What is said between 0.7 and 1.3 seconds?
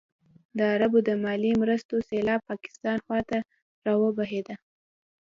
عربو د